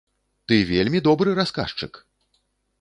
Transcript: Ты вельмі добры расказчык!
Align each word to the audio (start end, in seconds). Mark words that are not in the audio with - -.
Ты 0.51 0.57
вельмі 0.71 1.03
добры 1.09 1.37
расказчык! 1.43 2.03